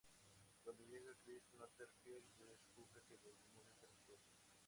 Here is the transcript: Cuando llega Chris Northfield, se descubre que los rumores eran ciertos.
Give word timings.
Cuando 0.63 0.83
llega 0.85 1.15
Chris 1.23 1.43
Northfield, 1.53 2.25
se 2.35 2.43
descubre 2.47 3.03
que 3.07 3.19
los 3.23 3.37
rumores 3.43 3.77
eran 3.83 3.95
ciertos. 4.03 4.33